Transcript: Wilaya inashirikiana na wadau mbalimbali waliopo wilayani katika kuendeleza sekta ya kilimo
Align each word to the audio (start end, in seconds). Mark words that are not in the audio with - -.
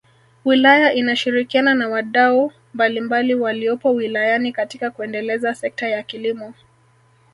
Wilaya 0.45 0.93
inashirikiana 0.93 1.73
na 1.73 1.89
wadau 1.89 2.51
mbalimbali 2.73 3.35
waliopo 3.35 3.93
wilayani 3.93 4.51
katika 4.51 4.91
kuendeleza 4.91 5.53
sekta 5.55 5.87
ya 5.87 6.03
kilimo 6.03 6.53